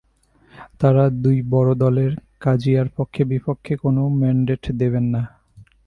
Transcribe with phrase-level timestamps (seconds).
[0.79, 2.11] তারা দুই বড় দলের
[2.41, 5.21] কাজিয়ার পক্ষে বিপক্ষে কোনো ম্যান্ডেট দেবেন না।